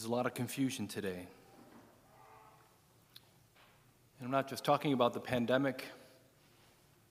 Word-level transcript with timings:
There's 0.00 0.08
a 0.08 0.14
lot 0.14 0.24
of 0.24 0.32
confusion 0.32 0.88
today. 0.88 1.26
And 4.18 4.24
I'm 4.24 4.30
not 4.30 4.48
just 4.48 4.64
talking 4.64 4.94
about 4.94 5.12
the 5.12 5.20
pandemic 5.20 5.84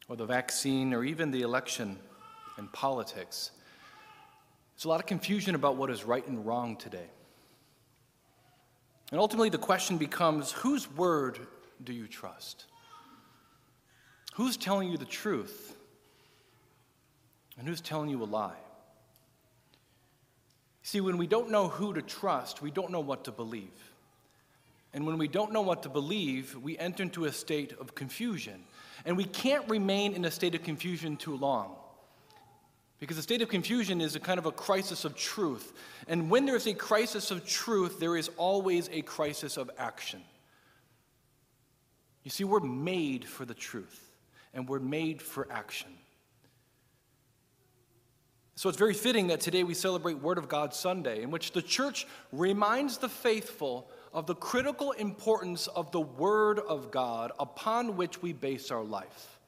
or 0.07 0.15
the 0.15 0.25
vaccine 0.25 0.91
or 0.95 1.03
even 1.03 1.29
the 1.29 1.43
election 1.43 1.99
and 2.57 2.73
politics. 2.73 3.51
There's 4.73 4.85
a 4.85 4.89
lot 4.89 4.99
of 4.99 5.05
confusion 5.05 5.53
about 5.53 5.75
what 5.75 5.91
is 5.91 6.03
right 6.03 6.27
and 6.27 6.43
wrong 6.43 6.77
today. 6.77 7.05
And 9.11 9.19
ultimately, 9.19 9.49
the 9.49 9.59
question 9.59 9.99
becomes 9.99 10.51
whose 10.51 10.91
word 10.91 11.37
do 11.83 11.93
you 11.93 12.07
trust? 12.07 12.65
Who's 14.33 14.57
telling 14.57 14.89
you 14.89 14.97
the 14.97 15.05
truth? 15.05 15.77
And 17.59 17.67
who's 17.67 17.81
telling 17.81 18.09
you 18.09 18.23
a 18.23 18.25
lie? 18.25 18.57
See, 20.89 21.01
when 21.01 21.17
we 21.19 21.27
don't 21.27 21.51
know 21.51 21.67
who 21.67 21.93
to 21.93 22.01
trust, 22.01 22.63
we 22.63 22.71
don't 22.71 22.89
know 22.89 22.99
what 22.99 23.25
to 23.25 23.31
believe. 23.31 23.93
And 24.91 25.05
when 25.05 25.19
we 25.19 25.27
don't 25.27 25.51
know 25.51 25.61
what 25.61 25.83
to 25.83 25.89
believe, 25.89 26.55
we 26.55 26.79
enter 26.79 27.03
into 27.03 27.25
a 27.25 27.31
state 27.31 27.73
of 27.79 27.93
confusion. 27.93 28.63
And 29.05 29.15
we 29.15 29.25
can't 29.25 29.69
remain 29.69 30.13
in 30.13 30.25
a 30.25 30.31
state 30.31 30.55
of 30.55 30.63
confusion 30.63 31.15
too 31.15 31.37
long. 31.37 31.75
Because 32.99 33.19
a 33.19 33.21
state 33.21 33.43
of 33.43 33.49
confusion 33.49 34.01
is 34.01 34.15
a 34.15 34.19
kind 34.19 34.39
of 34.39 34.47
a 34.47 34.51
crisis 34.51 35.05
of 35.05 35.15
truth. 35.15 35.73
And 36.07 36.27
when 36.27 36.47
there's 36.47 36.65
a 36.65 36.73
crisis 36.73 37.29
of 37.29 37.45
truth, 37.45 37.99
there 37.99 38.17
is 38.17 38.31
always 38.35 38.89
a 38.91 39.03
crisis 39.03 39.57
of 39.57 39.69
action. 39.77 40.23
You 42.23 42.31
see, 42.31 42.45
we're 42.45 42.61
made 42.61 43.25
for 43.25 43.45
the 43.45 43.53
truth, 43.53 44.09
and 44.55 44.67
we're 44.67 44.79
made 44.79 45.21
for 45.21 45.47
action. 45.51 45.91
So 48.59 48.67
it's 48.67 48.77
very 48.77 48.93
fitting 48.93 49.27
that 49.27 49.39
today 49.39 49.63
we 49.63 49.73
celebrate 49.73 50.15
Word 50.15 50.37
of 50.37 50.49
God 50.49 50.73
Sunday, 50.73 51.23
in 51.23 51.31
which 51.31 51.53
the 51.53 51.61
church 51.61 52.05
reminds 52.33 52.97
the 52.97 53.07
faithful 53.07 53.89
of 54.13 54.27
the 54.27 54.35
critical 54.35 54.91
importance 54.91 55.67
of 55.67 55.93
the 55.93 56.01
Word 56.01 56.59
of 56.59 56.91
God 56.91 57.31
upon 57.39 57.95
which 57.95 58.21
we 58.21 58.33
base 58.33 58.69
our 58.69 58.83
life. 58.83 59.39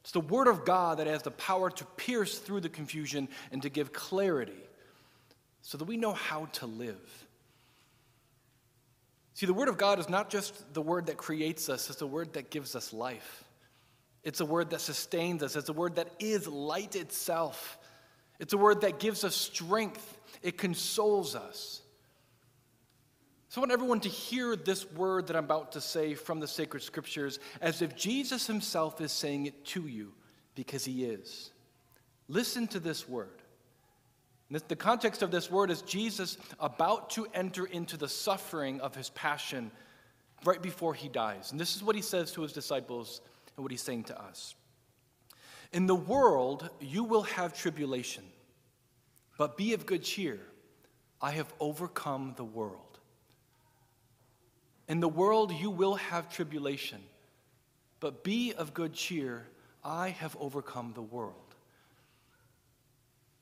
It's 0.00 0.10
the 0.10 0.18
Word 0.18 0.48
of 0.48 0.64
God 0.64 0.98
that 0.98 1.06
has 1.06 1.22
the 1.22 1.30
power 1.30 1.70
to 1.70 1.84
pierce 1.84 2.36
through 2.36 2.62
the 2.62 2.68
confusion 2.68 3.28
and 3.52 3.62
to 3.62 3.68
give 3.68 3.92
clarity 3.92 4.64
so 5.62 5.78
that 5.78 5.84
we 5.84 5.96
know 5.96 6.14
how 6.14 6.46
to 6.54 6.66
live. 6.66 7.24
See, 9.34 9.46
the 9.46 9.54
Word 9.54 9.68
of 9.68 9.78
God 9.78 10.00
is 10.00 10.08
not 10.08 10.30
just 10.30 10.74
the 10.74 10.82
Word 10.82 11.06
that 11.06 11.16
creates 11.16 11.68
us, 11.68 11.90
it's 11.90 12.00
the 12.00 12.08
Word 12.08 12.32
that 12.32 12.50
gives 12.50 12.74
us 12.74 12.92
life. 12.92 13.44
It's 14.24 14.40
a 14.40 14.44
Word 14.44 14.70
that 14.70 14.80
sustains 14.80 15.42
us, 15.42 15.56
it's 15.56 15.68
a 15.68 15.74
Word 15.74 15.96
that 15.96 16.08
is 16.18 16.46
light 16.46 16.96
itself. 16.96 17.78
It's 18.38 18.52
a 18.52 18.58
Word 18.58 18.82
that 18.82 18.98
gives 18.98 19.24
us 19.24 19.34
strength, 19.36 20.18
it 20.42 20.56
consoles 20.56 21.34
us. 21.34 21.82
So 23.50 23.60
I 23.60 23.62
want 23.62 23.72
everyone 23.72 24.00
to 24.00 24.08
hear 24.08 24.54
this 24.54 24.88
word 24.92 25.26
that 25.26 25.34
I'm 25.34 25.44
about 25.44 25.72
to 25.72 25.80
say 25.80 26.14
from 26.14 26.38
the 26.38 26.46
sacred 26.46 26.84
scriptures 26.84 27.40
as 27.60 27.82
if 27.82 27.96
Jesus 27.96 28.46
himself 28.46 29.00
is 29.00 29.10
saying 29.10 29.46
it 29.46 29.64
to 29.66 29.88
you, 29.88 30.12
because 30.54 30.84
he 30.84 31.04
is. 31.04 31.50
Listen 32.28 32.68
to 32.68 32.78
this 32.78 33.08
word. 33.08 33.42
The 34.68 34.76
context 34.76 35.22
of 35.22 35.32
this 35.32 35.50
word 35.50 35.72
is 35.72 35.82
Jesus 35.82 36.38
about 36.60 37.10
to 37.10 37.26
enter 37.34 37.66
into 37.66 37.96
the 37.96 38.08
suffering 38.08 38.80
of 38.80 38.94
his 38.94 39.10
passion 39.10 39.72
right 40.44 40.62
before 40.62 40.94
he 40.94 41.08
dies. 41.08 41.50
And 41.50 41.60
this 41.60 41.74
is 41.74 41.82
what 41.82 41.96
he 41.96 42.02
says 42.02 42.30
to 42.32 42.42
his 42.42 42.52
disciples 42.52 43.20
what 43.62 43.70
he's 43.70 43.82
saying 43.82 44.04
to 44.04 44.20
us. 44.20 44.54
In 45.72 45.86
the 45.86 45.94
world, 45.94 46.68
you 46.80 47.04
will 47.04 47.22
have 47.22 47.56
tribulation, 47.56 48.24
but 49.38 49.56
be 49.56 49.72
of 49.72 49.86
good 49.86 50.02
cheer. 50.02 50.40
I 51.22 51.32
have 51.32 51.52
overcome 51.60 52.34
the 52.36 52.44
world. 52.44 52.98
In 54.88 55.00
the 55.00 55.08
world 55.08 55.52
you 55.52 55.70
will 55.70 55.94
have 55.94 56.28
tribulation, 56.28 57.00
but 58.00 58.24
be 58.24 58.52
of 58.54 58.74
good 58.74 58.92
cheer. 58.92 59.46
I 59.84 60.08
have 60.08 60.36
overcome 60.40 60.92
the 60.94 61.02
world. 61.02 61.34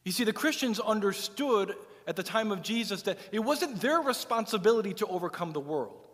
You 0.05 0.13
see, 0.13 0.25
the 0.25 0.33
Christians 0.33 0.81
understood 0.81 1.75
at 2.07 2.17
the 2.17 2.23
time 2.23 2.51
of 2.51 2.63
Jesus 2.63 3.03
that 3.03 3.19
it 3.33 3.41
wasn't 3.41 3.81
their 3.81 4.01
responsibility 4.01 4.95
to 4.95 5.07
overcome 5.07 5.53
the 5.53 5.61
world. 5.61 6.08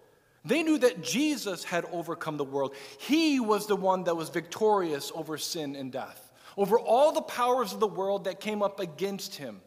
They 0.45 0.63
knew 0.63 0.79
that 0.79 1.03
Jesus 1.03 1.65
had 1.65 1.87
overcome 1.91 2.37
the 2.37 2.45
world. 2.45 2.75
He 2.99 3.41
was 3.41 3.67
the 3.67 3.77
one 3.77 4.05
that 4.05 4.17
was 4.17 4.29
victorious 4.29 5.11
over 5.15 5.39
sin 5.39 5.75
and 5.75 5.91
death, 5.91 6.33
over 6.57 6.79
all 6.79 7.13
the 7.13 7.23
powers 7.23 7.73
of 7.73 7.81
the 7.81 7.87
world 7.87 8.25
that 8.25 8.41
came 8.41 8.63
up 8.63 8.79
against 8.81 9.37
him. 9.37 9.61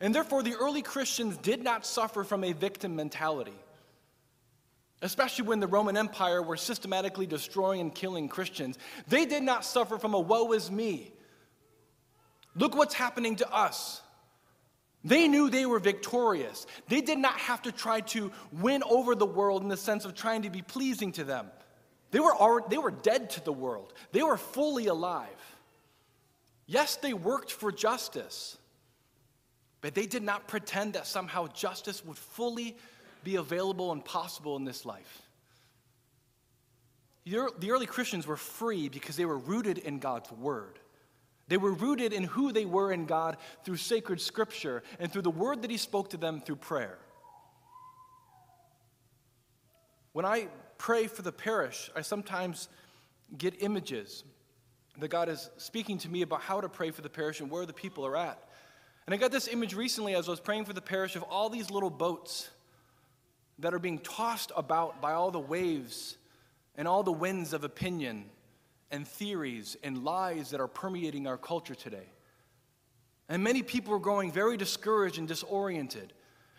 And 0.00 0.14
therefore, 0.14 0.42
the 0.42 0.54
early 0.54 0.82
Christians 0.82 1.36
did 1.38 1.62
not 1.62 1.86
suffer 1.86 2.24
from 2.24 2.44
a 2.44 2.52
victim 2.52 2.96
mentality 2.96 3.54
especially 5.02 5.46
when 5.46 5.60
the 5.60 5.66
Roman 5.66 5.96
Empire 5.96 6.42
were 6.42 6.56
systematically 6.56 7.26
destroying 7.26 7.80
and 7.80 7.94
killing 7.94 8.28
Christians, 8.28 8.78
they 9.06 9.26
did 9.26 9.42
not 9.42 9.64
suffer 9.64 9.98
from 9.98 10.14
a 10.14 10.20
woe 10.20 10.52
is 10.52 10.70
me. 10.70 11.12
Look 12.54 12.74
what's 12.74 12.94
happening 12.94 13.36
to 13.36 13.52
us. 13.52 14.00
They 15.06 15.28
knew 15.28 15.48
they 15.48 15.66
were 15.66 15.78
victorious. 15.78 16.66
They 16.88 17.00
did 17.00 17.18
not 17.18 17.38
have 17.38 17.62
to 17.62 17.70
try 17.70 18.00
to 18.00 18.32
win 18.50 18.82
over 18.82 19.14
the 19.14 19.24
world 19.24 19.62
in 19.62 19.68
the 19.68 19.76
sense 19.76 20.04
of 20.04 20.16
trying 20.16 20.42
to 20.42 20.50
be 20.50 20.62
pleasing 20.62 21.12
to 21.12 21.22
them. 21.22 21.46
They 22.10 22.18
were, 22.18 22.34
already, 22.34 22.66
they 22.70 22.78
were 22.78 22.90
dead 22.90 23.30
to 23.30 23.44
the 23.44 23.52
world, 23.52 23.92
they 24.10 24.24
were 24.24 24.36
fully 24.36 24.88
alive. 24.88 25.28
Yes, 26.66 26.96
they 26.96 27.14
worked 27.14 27.52
for 27.52 27.70
justice, 27.70 28.56
but 29.80 29.94
they 29.94 30.06
did 30.06 30.24
not 30.24 30.48
pretend 30.48 30.94
that 30.94 31.06
somehow 31.06 31.46
justice 31.46 32.04
would 32.04 32.18
fully 32.18 32.76
be 33.22 33.36
available 33.36 33.92
and 33.92 34.04
possible 34.04 34.56
in 34.56 34.64
this 34.64 34.84
life. 34.84 35.22
The 37.24 37.70
early 37.70 37.86
Christians 37.86 38.26
were 38.26 38.36
free 38.36 38.88
because 38.88 39.14
they 39.14 39.24
were 39.24 39.38
rooted 39.38 39.78
in 39.78 40.00
God's 40.00 40.32
Word. 40.32 40.80
They 41.48 41.56
were 41.56 41.72
rooted 41.72 42.12
in 42.12 42.24
who 42.24 42.52
they 42.52 42.64
were 42.64 42.92
in 42.92 43.06
God 43.06 43.36
through 43.64 43.76
sacred 43.76 44.20
scripture 44.20 44.82
and 44.98 45.12
through 45.12 45.22
the 45.22 45.30
word 45.30 45.62
that 45.62 45.70
He 45.70 45.76
spoke 45.76 46.10
to 46.10 46.16
them 46.16 46.40
through 46.40 46.56
prayer. 46.56 46.98
When 50.12 50.24
I 50.24 50.48
pray 50.78 51.06
for 51.06 51.22
the 51.22 51.32
parish, 51.32 51.90
I 51.94 52.02
sometimes 52.02 52.68
get 53.36 53.62
images 53.62 54.24
that 54.98 55.08
God 55.08 55.28
is 55.28 55.50
speaking 55.56 55.98
to 55.98 56.08
me 56.08 56.22
about 56.22 56.40
how 56.40 56.60
to 56.60 56.68
pray 56.68 56.90
for 56.90 57.02
the 57.02 57.10
parish 57.10 57.40
and 57.40 57.50
where 57.50 57.66
the 57.66 57.72
people 57.72 58.06
are 58.06 58.16
at. 58.16 58.42
And 59.06 59.14
I 59.14 59.18
got 59.18 59.30
this 59.30 59.46
image 59.46 59.74
recently 59.74 60.14
as 60.14 60.26
I 60.26 60.32
was 60.32 60.40
praying 60.40 60.64
for 60.64 60.72
the 60.72 60.80
parish 60.80 61.16
of 61.16 61.22
all 61.24 61.48
these 61.48 61.70
little 61.70 61.90
boats 61.90 62.48
that 63.58 63.72
are 63.72 63.78
being 63.78 63.98
tossed 64.00 64.52
about 64.56 65.00
by 65.00 65.12
all 65.12 65.30
the 65.30 65.38
waves 65.38 66.16
and 66.76 66.88
all 66.88 67.02
the 67.02 67.12
winds 67.12 67.52
of 67.52 67.62
opinion 67.62 68.24
and 68.90 69.06
theories 69.06 69.76
and 69.82 70.04
lies 70.04 70.50
that 70.50 70.60
are 70.60 70.68
permeating 70.68 71.26
our 71.26 71.36
culture 71.36 71.74
today. 71.74 72.08
And 73.28 73.42
many 73.42 73.62
people 73.62 73.94
are 73.94 73.98
growing 73.98 74.30
very 74.30 74.56
discouraged 74.56 75.18
and 75.18 75.26
disoriented. 75.26 76.12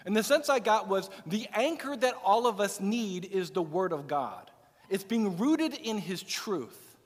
And 0.06 0.16
the 0.16 0.24
sense 0.24 0.50
I 0.50 0.60
got 0.60 0.88
was 0.88 1.10
the 1.26 1.48
anchor 1.54 1.96
that 1.96 2.16
all 2.24 2.48
of 2.48 2.60
us 2.60 2.80
need 2.80 3.26
is 3.26 3.52
the 3.52 3.62
Word 3.62 3.94
of 3.94 4.08
God. 4.08 4.52
It's 4.90 5.04
being 5.04 5.38
rooted 5.38 5.74
in 5.74 5.98
His 5.98 6.22
truth. 6.24 6.98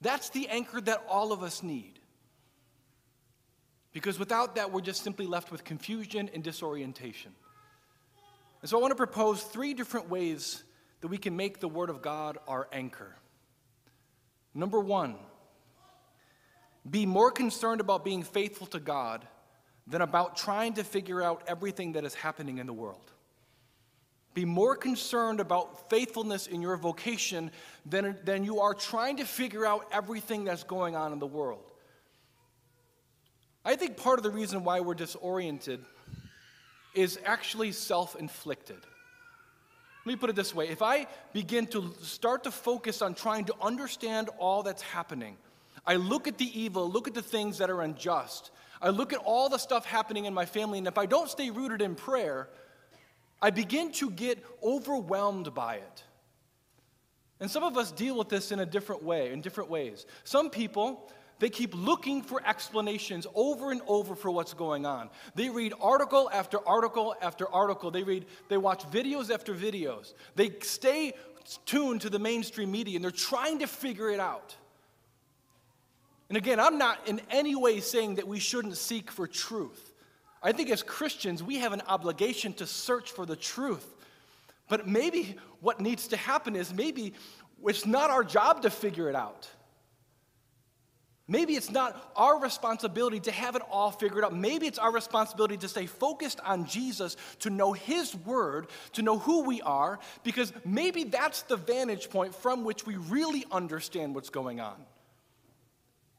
That's 0.00 0.30
the 0.30 0.48
anchor 0.48 0.80
that 0.80 1.04
all 1.08 1.32
of 1.32 1.42
us 1.42 1.62
need. 1.62 1.98
Because 3.92 4.18
without 4.18 4.54
that, 4.54 4.72
we're 4.72 4.80
just 4.80 5.02
simply 5.02 5.26
left 5.26 5.50
with 5.50 5.64
confusion 5.64 6.30
and 6.32 6.42
disorientation. 6.42 7.32
And 8.62 8.70
so 8.70 8.78
I 8.78 8.80
want 8.80 8.92
to 8.92 8.96
propose 8.96 9.42
three 9.42 9.74
different 9.74 10.08
ways 10.08 10.62
that 11.00 11.08
we 11.08 11.18
can 11.18 11.36
make 11.36 11.60
the 11.60 11.68
Word 11.68 11.90
of 11.90 12.02
God 12.02 12.38
our 12.46 12.68
anchor. 12.72 13.16
Number 14.60 14.78
one, 14.78 15.14
be 16.90 17.06
more 17.06 17.30
concerned 17.30 17.80
about 17.80 18.04
being 18.04 18.22
faithful 18.22 18.66
to 18.66 18.78
God 18.78 19.26
than 19.86 20.02
about 20.02 20.36
trying 20.36 20.74
to 20.74 20.84
figure 20.84 21.22
out 21.22 21.42
everything 21.46 21.92
that 21.92 22.04
is 22.04 22.12
happening 22.12 22.58
in 22.58 22.66
the 22.66 22.72
world. 22.74 23.10
Be 24.34 24.44
more 24.44 24.76
concerned 24.76 25.40
about 25.40 25.88
faithfulness 25.88 26.46
in 26.46 26.60
your 26.60 26.76
vocation 26.76 27.50
than, 27.86 28.18
than 28.22 28.44
you 28.44 28.60
are 28.60 28.74
trying 28.74 29.16
to 29.16 29.24
figure 29.24 29.64
out 29.64 29.88
everything 29.90 30.44
that's 30.44 30.62
going 30.62 30.94
on 30.94 31.14
in 31.14 31.20
the 31.20 31.26
world. 31.26 31.72
I 33.64 33.76
think 33.76 33.96
part 33.96 34.18
of 34.18 34.24
the 34.24 34.30
reason 34.30 34.62
why 34.62 34.80
we're 34.80 34.92
disoriented 34.92 35.82
is 36.94 37.18
actually 37.24 37.72
self 37.72 38.14
inflicted. 38.14 38.80
Let 40.10 40.16
me 40.16 40.20
put 40.22 40.30
it 40.30 40.34
this 40.34 40.52
way 40.52 40.68
if 40.68 40.82
I 40.82 41.06
begin 41.32 41.68
to 41.68 41.94
start 42.02 42.42
to 42.42 42.50
focus 42.50 43.00
on 43.00 43.14
trying 43.14 43.44
to 43.44 43.54
understand 43.62 44.28
all 44.40 44.64
that's 44.64 44.82
happening, 44.82 45.36
I 45.86 45.94
look 45.94 46.26
at 46.26 46.36
the 46.36 46.60
evil, 46.60 46.90
look 46.90 47.06
at 47.06 47.14
the 47.14 47.22
things 47.22 47.58
that 47.58 47.70
are 47.70 47.80
unjust, 47.82 48.50
I 48.82 48.88
look 48.88 49.12
at 49.12 49.20
all 49.20 49.48
the 49.48 49.56
stuff 49.56 49.86
happening 49.86 50.24
in 50.24 50.34
my 50.34 50.46
family, 50.46 50.78
and 50.78 50.88
if 50.88 50.98
I 50.98 51.06
don't 51.06 51.30
stay 51.30 51.50
rooted 51.50 51.80
in 51.80 51.94
prayer, 51.94 52.48
I 53.40 53.50
begin 53.50 53.92
to 53.92 54.10
get 54.10 54.44
overwhelmed 54.64 55.54
by 55.54 55.76
it. 55.76 56.02
And 57.38 57.48
some 57.48 57.62
of 57.62 57.76
us 57.76 57.92
deal 57.92 58.18
with 58.18 58.30
this 58.30 58.50
in 58.50 58.58
a 58.58 58.66
different 58.66 59.04
way, 59.04 59.30
in 59.30 59.40
different 59.40 59.70
ways. 59.70 60.06
Some 60.24 60.50
people, 60.50 61.08
They 61.40 61.48
keep 61.48 61.74
looking 61.74 62.22
for 62.22 62.40
explanations 62.46 63.26
over 63.34 63.72
and 63.72 63.80
over 63.88 64.14
for 64.14 64.30
what's 64.30 64.52
going 64.52 64.84
on. 64.84 65.08
They 65.34 65.48
read 65.48 65.72
article 65.80 66.30
after 66.32 66.58
article 66.68 67.16
after 67.20 67.48
article. 67.48 67.90
They 67.90 68.02
read, 68.02 68.26
they 68.48 68.58
watch 68.58 68.84
videos 68.90 69.32
after 69.32 69.54
videos. 69.54 70.12
They 70.36 70.52
stay 70.60 71.14
tuned 71.64 72.02
to 72.02 72.10
the 72.10 72.18
mainstream 72.18 72.70
media 72.70 72.96
and 72.96 73.04
they're 73.04 73.10
trying 73.10 73.60
to 73.60 73.66
figure 73.66 74.10
it 74.10 74.20
out. 74.20 74.54
And 76.28 76.36
again, 76.36 76.60
I'm 76.60 76.76
not 76.76 77.08
in 77.08 77.22
any 77.30 77.56
way 77.56 77.80
saying 77.80 78.16
that 78.16 78.28
we 78.28 78.38
shouldn't 78.38 78.76
seek 78.76 79.10
for 79.10 79.26
truth. 79.26 79.94
I 80.42 80.52
think 80.52 80.68
as 80.68 80.82
Christians, 80.82 81.42
we 81.42 81.56
have 81.56 81.72
an 81.72 81.82
obligation 81.88 82.52
to 82.54 82.66
search 82.66 83.12
for 83.12 83.24
the 83.24 83.34
truth. 83.34 83.86
But 84.68 84.86
maybe 84.86 85.36
what 85.60 85.80
needs 85.80 86.08
to 86.08 86.18
happen 86.18 86.54
is 86.54 86.72
maybe 86.72 87.14
it's 87.64 87.86
not 87.86 88.10
our 88.10 88.24
job 88.24 88.62
to 88.62 88.70
figure 88.70 89.08
it 89.08 89.16
out. 89.16 89.48
Maybe 91.30 91.54
it's 91.54 91.70
not 91.70 92.10
our 92.16 92.40
responsibility 92.40 93.20
to 93.20 93.30
have 93.30 93.54
it 93.54 93.62
all 93.70 93.92
figured 93.92 94.24
out. 94.24 94.34
Maybe 94.34 94.66
it's 94.66 94.80
our 94.80 94.92
responsibility 94.92 95.56
to 95.58 95.68
stay 95.68 95.86
focused 95.86 96.40
on 96.40 96.66
Jesus, 96.66 97.16
to 97.38 97.50
know 97.50 97.72
His 97.72 98.16
Word, 98.16 98.66
to 98.94 99.02
know 99.02 99.16
who 99.16 99.44
we 99.44 99.62
are, 99.62 100.00
because 100.24 100.52
maybe 100.64 101.04
that's 101.04 101.42
the 101.42 101.56
vantage 101.56 102.10
point 102.10 102.34
from 102.34 102.64
which 102.64 102.84
we 102.84 102.96
really 102.96 103.44
understand 103.52 104.12
what's 104.12 104.28
going 104.28 104.58
on. 104.58 104.74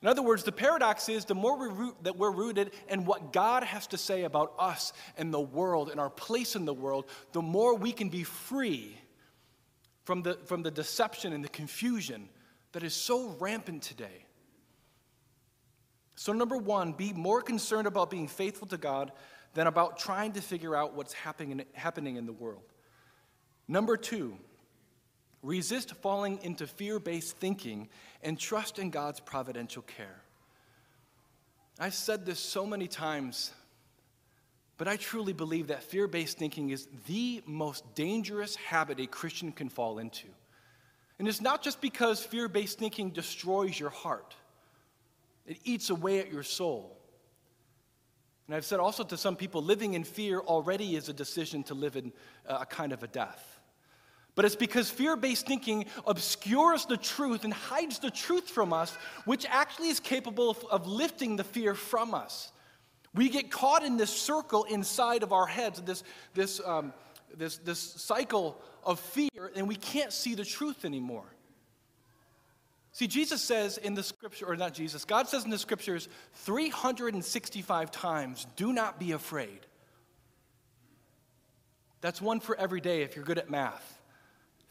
In 0.01 0.07
other 0.07 0.21
words, 0.21 0.45
the 0.45 0.51
paradox 0.53 1.09
is 1.09 1.25
the 1.25 1.35
more 1.35 1.57
we 1.57 1.67
root, 1.67 1.95
that 2.03 2.15
we're 2.15 2.31
rooted 2.31 2.71
in 2.87 3.03
what 3.03 3.33
God 3.33 3.63
has 3.63 3.87
to 3.87 3.97
say 3.97 4.23
about 4.23 4.53
us 4.57 4.93
and 5.17 5.33
the 5.33 5.41
world 5.41 5.91
and 5.91 5.99
our 5.99 6.09
place 6.09 6.55
in 6.55 6.63
the 6.63 6.73
world, 6.73 7.05
the 7.33 7.41
more 7.41 7.75
we 7.75 7.91
can 7.91 8.07
be 8.07 8.23
free 8.23 8.97
from 10.05 10.21
the, 10.21 10.35
from 10.45 10.63
the 10.63 10.71
deception 10.71 11.33
and 11.33 11.43
the 11.43 11.49
confusion 11.49 12.29
that 12.71 12.81
is 12.81 12.93
so 12.93 13.35
rampant 13.41 13.83
today. 13.83 14.25
So, 16.21 16.33
number 16.33 16.55
one, 16.55 16.91
be 16.91 17.13
more 17.13 17.41
concerned 17.41 17.87
about 17.87 18.11
being 18.11 18.27
faithful 18.27 18.67
to 18.67 18.77
God 18.77 19.11
than 19.55 19.65
about 19.65 19.97
trying 19.97 20.33
to 20.33 20.41
figure 20.41 20.75
out 20.75 20.93
what's 20.93 21.13
happening, 21.13 21.65
happening 21.73 22.15
in 22.15 22.27
the 22.27 22.31
world. 22.31 22.61
Number 23.67 23.97
two, 23.97 24.37
resist 25.41 25.95
falling 25.95 26.37
into 26.43 26.67
fear 26.67 26.99
based 26.99 27.37
thinking 27.37 27.89
and 28.21 28.37
trust 28.37 28.77
in 28.77 28.91
God's 28.91 29.19
providential 29.19 29.81
care. 29.81 30.21
I've 31.79 31.95
said 31.95 32.23
this 32.23 32.39
so 32.39 32.67
many 32.67 32.87
times, 32.87 33.49
but 34.77 34.87
I 34.87 34.97
truly 34.97 35.33
believe 35.33 35.69
that 35.69 35.81
fear 35.81 36.07
based 36.07 36.37
thinking 36.37 36.69
is 36.69 36.87
the 37.07 37.41
most 37.47 37.95
dangerous 37.95 38.55
habit 38.57 38.99
a 38.99 39.07
Christian 39.07 39.51
can 39.51 39.69
fall 39.69 39.97
into. 39.97 40.27
And 41.17 41.27
it's 41.27 41.41
not 41.41 41.63
just 41.63 41.81
because 41.81 42.23
fear 42.23 42.47
based 42.47 42.77
thinking 42.77 43.09
destroys 43.09 43.79
your 43.79 43.89
heart. 43.89 44.35
It 45.51 45.59
eats 45.65 45.89
away 45.89 46.19
at 46.19 46.31
your 46.31 46.43
soul. 46.43 46.97
And 48.47 48.55
I've 48.55 48.63
said 48.63 48.79
also 48.79 49.03
to 49.03 49.17
some 49.17 49.35
people, 49.35 49.61
living 49.61 49.95
in 49.95 50.05
fear 50.05 50.39
already 50.39 50.95
is 50.95 51.09
a 51.09 51.13
decision 51.13 51.61
to 51.63 51.73
live 51.73 51.97
in 51.97 52.13
a 52.45 52.65
kind 52.65 52.93
of 52.93 53.03
a 53.03 53.07
death. 53.07 53.59
But 54.33 54.45
it's 54.45 54.55
because 54.55 54.89
fear 54.89 55.17
based 55.17 55.45
thinking 55.45 55.87
obscures 56.07 56.85
the 56.85 56.95
truth 56.95 57.43
and 57.43 57.53
hides 57.53 57.99
the 57.99 58.09
truth 58.09 58.47
from 58.47 58.71
us, 58.71 58.95
which 59.25 59.45
actually 59.49 59.89
is 59.89 59.99
capable 59.99 60.51
of, 60.51 60.63
of, 60.71 60.87
lifting 60.87 61.35
the 61.35 61.43
fear 61.43 61.75
from 61.75 62.13
us. 62.13 62.53
We 63.13 63.27
get 63.27 63.51
caught 63.51 63.83
in 63.83 63.97
this 63.97 64.09
circle 64.09 64.63
inside 64.63 65.21
of 65.21 65.33
our 65.33 65.47
heads, 65.47 65.81
this, 65.81 66.05
this, 66.33 66.61
um, 66.65 66.93
this, 67.35 67.57
this 67.57 67.77
cycle 67.77 68.57
of 68.85 69.01
fear, 69.01 69.51
and 69.57 69.67
we 69.67 69.75
can't 69.75 70.13
see 70.13 70.33
the 70.33 70.45
truth 70.45 70.85
anymore. 70.85 71.25
See, 72.93 73.07
Jesus 73.07 73.41
says 73.41 73.77
in 73.77 73.93
the 73.93 74.03
scripture, 74.03 74.45
or 74.45 74.55
not 74.55 74.73
Jesus, 74.73 75.05
God 75.05 75.27
says 75.27 75.45
in 75.45 75.49
the 75.49 75.57
scriptures 75.57 76.09
365 76.35 77.91
times, 77.91 78.45
do 78.55 78.73
not 78.73 78.99
be 78.99 79.13
afraid. 79.13 79.59
That's 82.01 82.21
one 82.21 82.39
for 82.39 82.57
every 82.57 82.81
day 82.81 83.03
if 83.03 83.15
you're 83.15 83.23
good 83.23 83.37
at 83.37 83.49
math. 83.49 83.99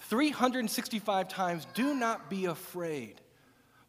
365 0.00 1.28
times, 1.28 1.66
do 1.74 1.94
not 1.94 2.28
be 2.28 2.46
afraid. 2.46 3.20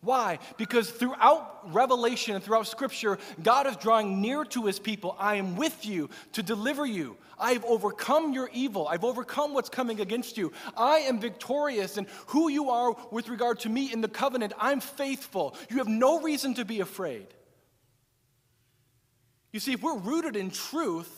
Why? 0.01 0.39
Because 0.57 0.89
throughout 0.89 1.71
Revelation 1.71 2.33
and 2.35 2.43
throughout 2.43 2.65
Scripture, 2.65 3.19
God 3.41 3.67
is 3.67 3.75
drawing 3.75 4.19
near 4.19 4.43
to 4.45 4.65
His 4.65 4.79
people. 4.79 5.15
I 5.19 5.35
am 5.35 5.55
with 5.55 5.85
you 5.85 6.09
to 6.33 6.41
deliver 6.41 6.85
you. 6.85 7.17
I've 7.39 7.63
overcome 7.65 8.33
your 8.33 8.49
evil. 8.51 8.87
I've 8.87 9.03
overcome 9.03 9.53
what's 9.53 9.69
coming 9.69 9.99
against 10.01 10.37
you. 10.37 10.53
I 10.75 10.99
am 10.99 11.19
victorious, 11.19 11.97
and 11.97 12.07
who 12.27 12.49
you 12.49 12.71
are 12.71 12.95
with 13.11 13.29
regard 13.29 13.59
to 13.61 13.69
me 13.69 13.91
in 13.93 14.01
the 14.01 14.07
covenant, 14.07 14.53
I'm 14.59 14.79
faithful. 14.79 15.55
You 15.69 15.77
have 15.77 15.87
no 15.87 16.19
reason 16.19 16.55
to 16.55 16.65
be 16.65 16.79
afraid. 16.79 17.27
You 19.51 19.59
see, 19.59 19.73
if 19.73 19.83
we're 19.83 19.97
rooted 19.97 20.35
in 20.35 20.49
truth, 20.49 21.11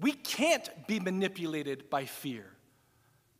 we 0.00 0.12
can't 0.12 0.68
be 0.86 1.00
manipulated 1.00 1.90
by 1.90 2.06
fear. 2.06 2.46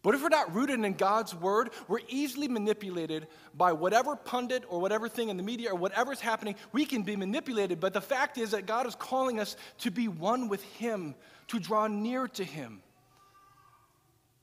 But 0.02 0.16
if 0.16 0.22
we're 0.22 0.31
not 0.31 0.52
rooted 0.52 0.84
in 0.84 0.94
God's 0.94 1.32
word, 1.32 1.70
we're 1.87 2.00
easily 2.08 2.49
manipulated 2.49 3.28
by 3.54 3.72
whatever 3.72 4.16
pundit 4.16 4.64
or 4.69 4.81
whatever 4.81 5.08
thing 5.08 5.28
in 5.28 5.37
the 5.37 5.44
media 5.44 5.70
or 5.70 5.76
whatever's 5.76 6.20
happening. 6.20 6.56
We 6.72 6.84
can 6.84 7.02
be 7.02 7.14
manipulated. 7.14 7.78
But 7.78 7.93
the 7.93 8.00
fact 8.00 8.37
is 8.37 8.50
that 8.50 8.66
God 8.66 8.87
is 8.87 8.96
calling 8.96 9.38
us 9.38 9.56
to 9.78 9.93
be 9.93 10.08
one 10.08 10.49
with 10.49 10.62
Him, 10.62 11.14
to 11.49 11.60
draw 11.60 11.87
near 11.87 12.26
to 12.28 12.43
Him. 12.43 12.82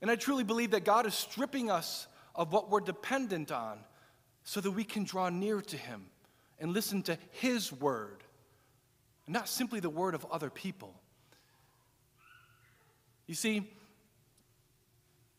And 0.00 0.10
I 0.10 0.16
truly 0.16 0.44
believe 0.44 0.70
that 0.70 0.84
God 0.84 1.06
is 1.06 1.14
stripping 1.14 1.70
us 1.70 2.08
of 2.34 2.54
what 2.54 2.70
we're 2.70 2.80
dependent 2.80 3.52
on 3.52 3.80
so 4.44 4.62
that 4.62 4.70
we 4.70 4.84
can 4.84 5.04
draw 5.04 5.28
near 5.28 5.60
to 5.60 5.76
Him 5.76 6.06
and 6.58 6.72
listen 6.72 7.02
to 7.02 7.18
His 7.32 7.70
word, 7.70 8.24
not 9.26 9.46
simply 9.46 9.80
the 9.80 9.90
word 9.90 10.14
of 10.14 10.24
other 10.30 10.48
people. 10.48 10.94
You 13.26 13.34
see, 13.34 13.70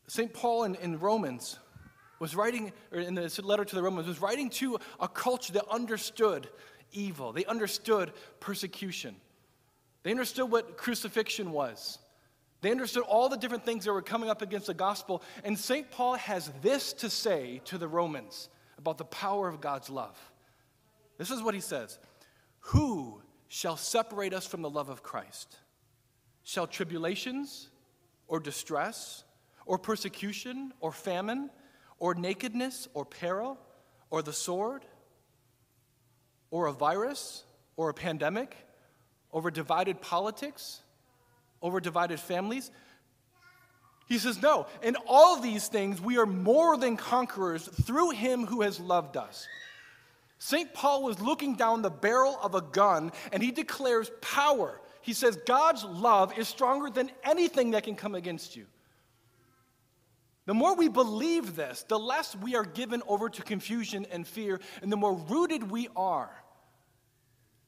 St. 0.07 0.33
Paul 0.33 0.63
in, 0.63 0.75
in 0.75 0.99
Romans 0.99 1.59
was 2.19 2.35
writing, 2.35 2.71
or 2.91 2.99
in 2.99 3.15
the 3.15 3.41
letter 3.43 3.65
to 3.65 3.75
the 3.75 3.81
Romans, 3.81 4.07
was 4.07 4.21
writing 4.21 4.49
to 4.51 4.77
a 4.99 5.07
culture 5.07 5.53
that 5.53 5.65
understood 5.69 6.47
evil. 6.91 7.33
They 7.33 7.45
understood 7.45 8.11
persecution. 8.39 9.15
They 10.03 10.11
understood 10.11 10.51
what 10.51 10.77
crucifixion 10.77 11.51
was. 11.51 11.99
They 12.61 12.69
understood 12.69 13.03
all 13.03 13.27
the 13.27 13.37
different 13.37 13.65
things 13.65 13.85
that 13.85 13.93
were 13.93 14.01
coming 14.01 14.29
up 14.29 14.41
against 14.41 14.67
the 14.67 14.73
gospel. 14.73 15.23
And 15.43 15.57
St. 15.57 15.89
Paul 15.89 16.15
has 16.15 16.51
this 16.61 16.93
to 16.93 17.09
say 17.09 17.61
to 17.65 17.77
the 17.77 17.87
Romans 17.87 18.49
about 18.77 18.97
the 18.97 19.05
power 19.05 19.47
of 19.47 19.61
God's 19.61 19.89
love. 19.89 20.17
This 21.17 21.31
is 21.31 21.41
what 21.41 21.55
he 21.55 21.61
says 21.61 21.97
Who 22.59 23.21
shall 23.47 23.77
separate 23.77 24.33
us 24.33 24.45
from 24.45 24.61
the 24.61 24.69
love 24.69 24.89
of 24.89 25.03
Christ? 25.03 25.57
Shall 26.43 26.67
tribulations 26.67 27.69
or 28.27 28.39
distress? 28.39 29.23
Or 29.65 29.77
persecution, 29.77 30.73
or 30.79 30.91
famine, 30.91 31.49
or 31.99 32.15
nakedness, 32.15 32.87
or 32.93 33.05
peril, 33.05 33.57
or 34.09 34.21
the 34.21 34.33
sword, 34.33 34.83
or 36.49 36.67
a 36.67 36.73
virus, 36.73 37.43
or 37.77 37.89
a 37.89 37.93
pandemic, 37.93 38.55
over 39.31 39.49
divided 39.49 40.01
politics, 40.01 40.81
over 41.61 41.79
divided 41.79 42.19
families. 42.19 42.71
He 44.07 44.17
says, 44.17 44.41
No, 44.41 44.67
in 44.83 44.97
all 45.07 45.39
these 45.39 45.67
things 45.67 46.01
we 46.01 46.17
are 46.17 46.25
more 46.25 46.75
than 46.77 46.97
conquerors 46.97 47.67
through 47.67 48.11
him 48.11 48.45
who 48.45 48.61
has 48.61 48.79
loved 48.79 49.15
us. 49.15 49.47
St. 50.37 50.73
Paul 50.73 51.03
was 51.03 51.21
looking 51.21 51.53
down 51.53 51.83
the 51.83 51.91
barrel 51.91 52.37
of 52.41 52.55
a 52.55 52.61
gun 52.61 53.11
and 53.31 53.43
he 53.43 53.51
declares 53.51 54.11
power. 54.21 54.81
He 55.01 55.13
says, 55.13 55.37
God's 55.45 55.83
love 55.83 56.37
is 56.37 56.47
stronger 56.47 56.89
than 56.89 57.11
anything 57.23 57.71
that 57.71 57.83
can 57.83 57.95
come 57.95 58.15
against 58.15 58.55
you. 58.55 58.65
The 60.45 60.53
more 60.53 60.75
we 60.75 60.89
believe 60.89 61.55
this, 61.55 61.85
the 61.87 61.99
less 61.99 62.35
we 62.35 62.55
are 62.55 62.63
given 62.63 63.03
over 63.07 63.29
to 63.29 63.41
confusion 63.43 64.07
and 64.11 64.27
fear, 64.27 64.59
and 64.81 64.91
the 64.91 64.97
more 64.97 65.13
rooted 65.13 65.69
we 65.69 65.87
are. 65.95 66.31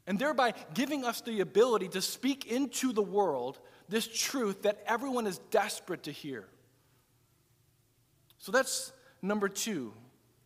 And 0.07 0.19
thereby 0.19 0.53
giving 0.73 1.05
us 1.05 1.21
the 1.21 1.39
ability 1.41 1.89
to 1.89 2.01
speak 2.01 2.45
into 2.51 2.91
the 2.91 3.01
world 3.01 3.59
this 3.89 4.07
truth 4.07 4.63
that 4.63 4.83
everyone 4.85 5.27
is 5.27 5.37
desperate 5.51 6.03
to 6.03 6.11
hear. 6.11 6.47
So 8.39 8.51
that's 8.51 8.91
number 9.21 9.47
two 9.47 9.93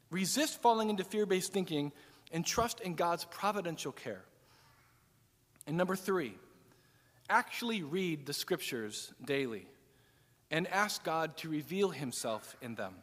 resist 0.09 0.61
falling 0.61 0.89
into 0.89 1.03
fear 1.03 1.25
based 1.25 1.51
thinking 1.53 1.91
and 2.31 2.45
trust 2.45 2.81
in 2.81 2.95
God's 2.95 3.25
providential 3.25 3.91
care. 3.91 4.23
And 5.65 5.75
number 5.75 5.95
three, 5.95 6.35
actually 7.29 7.83
read 7.83 8.25
the 8.25 8.33
scriptures 8.33 9.13
daily 9.25 9.67
and 10.51 10.67
ask 10.67 11.03
God 11.03 11.37
to 11.37 11.49
reveal 11.49 11.89
himself 11.89 12.55
in 12.61 12.75
them. 12.75 12.95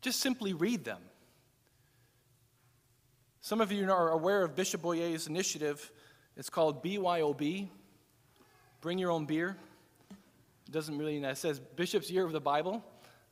Just 0.00 0.20
simply 0.20 0.54
read 0.54 0.84
them. 0.84 1.00
Some 3.42 3.60
of 3.60 3.72
you 3.72 3.90
are 3.90 4.10
aware 4.10 4.42
of 4.42 4.54
Bishop 4.54 4.82
Boyer's 4.82 5.26
initiative. 5.26 5.90
It's 6.36 6.50
called 6.50 6.82
BYOB, 6.82 7.68
Bring 8.80 8.98
Your 8.98 9.10
Own 9.10 9.24
Beer. 9.24 9.56
It 10.10 10.72
doesn't 10.72 10.96
really, 10.96 11.18
it 11.18 11.38
says 11.38 11.58
Bishop's 11.58 12.10
Year 12.10 12.24
of 12.24 12.32
the 12.32 12.40
Bible. 12.40 12.84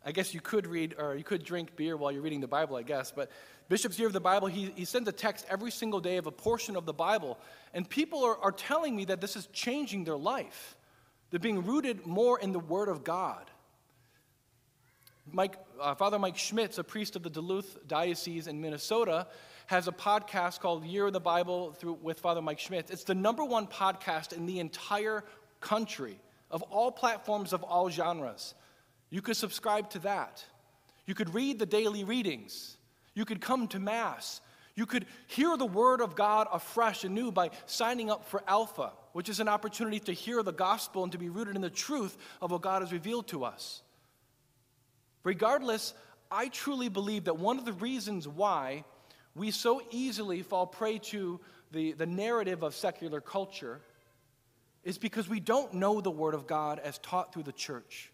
I 0.04 0.12
guess 0.12 0.32
you 0.32 0.40
could 0.40 0.66
read 0.66 0.94
or 0.98 1.14
you 1.14 1.24
could 1.24 1.44
drink 1.44 1.76
beer 1.76 1.96
while 1.96 2.10
you're 2.10 2.22
reading 2.22 2.40
the 2.40 2.48
Bible, 2.48 2.76
I 2.76 2.82
guess. 2.82 3.12
But 3.14 3.30
Bishop's 3.68 3.98
Year 3.98 4.06
of 4.06 4.14
the 4.14 4.20
Bible, 4.20 4.48
he, 4.48 4.72
he 4.74 4.86
sends 4.86 5.08
a 5.08 5.12
text 5.12 5.44
every 5.50 5.70
single 5.70 6.00
day 6.00 6.16
of 6.16 6.26
a 6.26 6.30
portion 6.30 6.76
of 6.76 6.86
the 6.86 6.94
Bible, 6.94 7.38
and 7.74 7.88
people 7.88 8.24
are, 8.24 8.38
are 8.38 8.52
telling 8.52 8.96
me 8.96 9.04
that 9.06 9.20
this 9.20 9.36
is 9.36 9.46
changing 9.52 10.04
their 10.04 10.16
life. 10.16 10.77
They're 11.30 11.40
being 11.40 11.64
rooted 11.64 12.06
more 12.06 12.38
in 12.38 12.52
the 12.52 12.58
Word 12.58 12.88
of 12.88 13.04
God. 13.04 13.50
Mike, 15.30 15.56
uh, 15.80 15.94
Father 15.94 16.18
Mike 16.18 16.38
Schmitz, 16.38 16.78
a 16.78 16.84
priest 16.84 17.16
of 17.16 17.22
the 17.22 17.30
Duluth 17.30 17.78
Diocese 17.86 18.46
in 18.46 18.60
Minnesota, 18.60 19.26
has 19.66 19.86
a 19.86 19.92
podcast 19.92 20.60
called 20.60 20.84
Year 20.84 21.06
of 21.08 21.12
the 21.12 21.20
Bible 21.20 21.72
through, 21.72 21.98
with 22.00 22.20
Father 22.20 22.40
Mike 22.40 22.58
Schmitz. 22.58 22.90
It's 22.90 23.04
the 23.04 23.14
number 23.14 23.44
one 23.44 23.66
podcast 23.66 24.32
in 24.32 24.46
the 24.46 24.60
entire 24.60 25.24
country 25.60 26.18
of 26.50 26.62
all 26.62 26.90
platforms 26.90 27.52
of 27.52 27.62
all 27.62 27.90
genres. 27.90 28.54
You 29.10 29.20
could 29.20 29.36
subscribe 29.36 29.90
to 29.90 29.98
that. 30.00 30.44
You 31.06 31.14
could 31.14 31.34
read 31.34 31.58
the 31.58 31.66
daily 31.66 32.04
readings. 32.04 32.76
You 33.14 33.24
could 33.24 33.40
come 33.40 33.68
to 33.68 33.78
Mass. 33.78 34.40
You 34.78 34.86
could 34.86 35.06
hear 35.26 35.56
the 35.56 35.66
Word 35.66 36.00
of 36.00 36.14
God 36.14 36.46
afresh 36.52 37.02
and 37.02 37.12
new 37.12 37.32
by 37.32 37.50
signing 37.66 38.12
up 38.12 38.26
for 38.26 38.44
Alpha, 38.46 38.92
which 39.12 39.28
is 39.28 39.40
an 39.40 39.48
opportunity 39.48 39.98
to 39.98 40.12
hear 40.12 40.40
the 40.40 40.52
gospel 40.52 41.02
and 41.02 41.10
to 41.10 41.18
be 41.18 41.28
rooted 41.28 41.56
in 41.56 41.62
the 41.62 41.68
truth 41.68 42.16
of 42.40 42.52
what 42.52 42.62
God 42.62 42.82
has 42.82 42.92
revealed 42.92 43.26
to 43.26 43.42
us. 43.42 43.82
Regardless, 45.24 45.94
I 46.30 46.46
truly 46.46 46.88
believe 46.88 47.24
that 47.24 47.40
one 47.40 47.58
of 47.58 47.64
the 47.64 47.72
reasons 47.72 48.28
why 48.28 48.84
we 49.34 49.50
so 49.50 49.82
easily 49.90 50.42
fall 50.42 50.68
prey 50.68 50.98
to 50.98 51.40
the, 51.72 51.90
the 51.90 52.06
narrative 52.06 52.62
of 52.62 52.72
secular 52.72 53.20
culture 53.20 53.80
is 54.84 54.96
because 54.96 55.28
we 55.28 55.40
don't 55.40 55.74
know 55.74 56.00
the 56.00 56.08
Word 56.12 56.34
of 56.34 56.46
God 56.46 56.78
as 56.78 56.98
taught 56.98 57.34
through 57.34 57.42
the 57.42 57.50
church. 57.50 58.12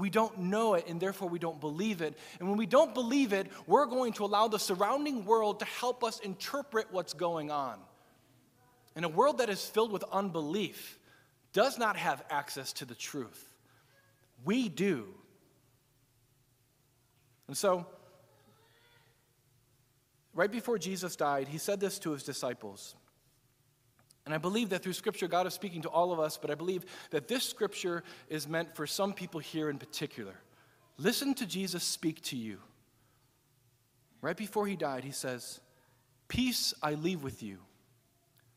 We 0.00 0.08
don't 0.10 0.38
know 0.38 0.74
it, 0.74 0.86
and 0.88 0.98
therefore 0.98 1.28
we 1.28 1.38
don't 1.38 1.60
believe 1.60 2.00
it. 2.00 2.16
And 2.38 2.48
when 2.48 2.56
we 2.56 2.66
don't 2.66 2.94
believe 2.94 3.34
it, 3.34 3.46
we're 3.66 3.86
going 3.86 4.14
to 4.14 4.24
allow 4.24 4.48
the 4.48 4.58
surrounding 4.58 5.26
world 5.26 5.60
to 5.60 5.66
help 5.66 6.02
us 6.02 6.20
interpret 6.20 6.86
what's 6.90 7.12
going 7.12 7.50
on. 7.50 7.78
And 8.96 9.04
a 9.04 9.08
world 9.08 9.38
that 9.38 9.50
is 9.50 9.64
filled 9.64 9.92
with 9.92 10.02
unbelief 10.10 10.98
does 11.52 11.78
not 11.78 11.96
have 11.96 12.24
access 12.30 12.72
to 12.74 12.86
the 12.86 12.94
truth. 12.94 13.46
We 14.44 14.68
do. 14.70 15.06
And 17.46 17.56
so, 17.56 17.86
right 20.32 20.50
before 20.50 20.78
Jesus 20.78 21.14
died, 21.14 21.48
he 21.48 21.58
said 21.58 21.78
this 21.78 21.98
to 22.00 22.12
his 22.12 22.22
disciples. 22.22 22.94
And 24.30 24.34
I 24.36 24.38
believe 24.38 24.68
that 24.68 24.84
through 24.84 24.92
Scripture, 24.92 25.26
God 25.26 25.48
is 25.48 25.54
speaking 25.54 25.82
to 25.82 25.88
all 25.88 26.12
of 26.12 26.20
us, 26.20 26.38
but 26.40 26.52
I 26.52 26.54
believe 26.54 26.84
that 27.10 27.26
this 27.26 27.42
Scripture 27.42 28.04
is 28.28 28.46
meant 28.46 28.76
for 28.76 28.86
some 28.86 29.12
people 29.12 29.40
here 29.40 29.68
in 29.68 29.76
particular. 29.76 30.34
Listen 30.98 31.34
to 31.34 31.46
Jesus 31.46 31.82
speak 31.82 32.22
to 32.26 32.36
you. 32.36 32.58
Right 34.22 34.36
before 34.36 34.68
he 34.68 34.76
died, 34.76 35.02
he 35.02 35.10
says, 35.10 35.58
Peace 36.28 36.72
I 36.80 36.94
leave 36.94 37.24
with 37.24 37.42
you, 37.42 37.58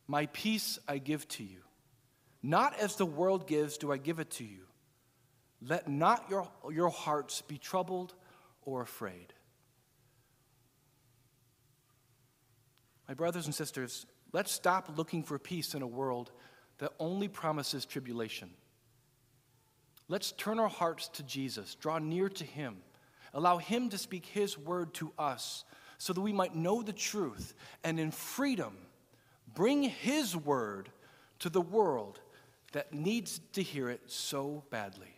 my 0.06 0.28
peace 0.28 0.78
I 0.88 1.00
give 1.00 1.28
to 1.30 1.44
you. 1.44 1.62
Not 2.44 2.78
as 2.78 2.96
the 2.96 3.08
world 3.08 3.48
gives, 3.48 3.80
do 3.80 3.92
I 3.92 3.98
give 3.98 4.20
it 4.20 4.30
to 4.30 4.44
you. 4.44 4.68
Let 5.60 5.88
not 5.88 6.30
your, 6.30 6.48
your 6.72 6.90
hearts 6.90 7.42
be 7.42 7.58
troubled 7.58 8.14
or 8.62 8.84
afraid. 8.84 9.34
My 13.08 13.16
brothers 13.16 13.48
and 13.48 13.56
sisters, 13.56 14.06
Let's 14.34 14.52
stop 14.52 14.98
looking 14.98 15.24
for 15.24 15.38
peace 15.40 15.76
in 15.76 15.84
a 15.84 15.88
world 15.88 16.32
that 16.80 16.92
only 17.00 17.28
promises 17.28 17.86
tribulation. 17.86 18.50
Let's 20.10 20.32
turn 20.32 20.60
our 20.60 20.68
hearts 20.68 21.08
to 21.10 21.24
Jesus, 21.24 21.76
draw 21.76 22.00
near 22.00 22.28
to 22.30 22.44
Him, 22.44 22.78
allow 23.34 23.58
Him 23.58 23.90
to 23.90 23.98
speak 23.98 24.26
His 24.26 24.58
word 24.58 24.94
to 24.96 25.14
us 25.18 25.64
so 26.00 26.12
that 26.14 26.22
we 26.22 26.34
might 26.34 26.56
know 26.56 26.82
the 26.82 26.92
truth 26.92 27.54
and 27.84 28.00
in 28.00 28.12
freedom 28.12 28.76
bring 29.54 29.84
His 29.84 30.36
word 30.36 30.90
to 31.40 31.50
the 31.50 31.62
world 31.62 32.20
that 32.74 32.92
needs 32.92 33.40
to 33.54 33.62
hear 33.62 33.90
it 33.90 34.02
so 34.08 34.64
badly. 34.72 35.16